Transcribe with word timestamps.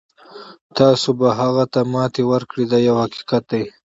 تاسو 0.77 1.09
به 1.19 1.27
هغه 1.39 1.63
ته 1.73 1.79
ماتې 1.93 2.23
ورکړئ 2.31 2.65
دا 2.71 2.79
یو 2.87 2.95
حقیقت 3.03 3.43
دی. 3.51 3.63